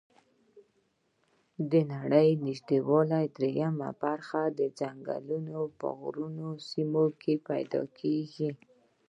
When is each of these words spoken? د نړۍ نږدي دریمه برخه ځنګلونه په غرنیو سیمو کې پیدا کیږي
د 1.71 1.73
نړۍ 1.93 2.29
نږدي 2.45 3.25
دریمه 3.35 3.89
برخه 4.03 4.41
ځنګلونه 4.79 5.55
په 5.79 5.87
غرنیو 5.99 6.51
سیمو 6.69 7.05
کې 7.21 7.33
پیدا 7.49 7.81
کیږي 7.99 8.49